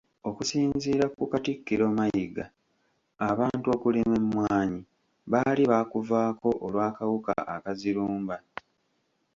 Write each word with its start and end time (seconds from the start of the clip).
Okusinziira 0.29 1.05
ku 1.15 1.23
Katikkiro 1.31 1.85
Mayiga, 1.97 2.45
abantu 3.29 3.67
okulima 3.75 4.13
emmwanyi 4.21 4.81
baali 5.31 5.63
baakuvaako 5.71 6.49
olw’akawuka 6.65 7.33
akazirumba. 7.55 8.35